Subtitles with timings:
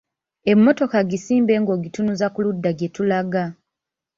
[0.51, 3.43] Emmotoka gisimbe ng'ogitunuza ku ludda gye tulaga.